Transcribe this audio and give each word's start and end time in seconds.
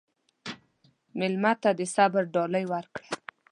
مېلمه 1.19 1.51
ته 1.61 1.69
د 1.79 1.81
صبر 1.95 2.23
ډالۍ 2.33 2.65
ورکړه. 2.73 3.09